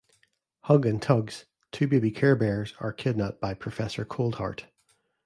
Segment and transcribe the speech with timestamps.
[0.61, 4.65] Hug and Tugs, two baby Care Bears are kidnapped by Professor Coldheart.